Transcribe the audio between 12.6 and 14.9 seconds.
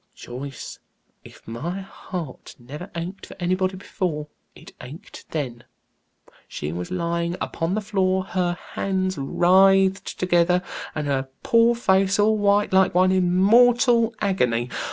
like one in mortal agony.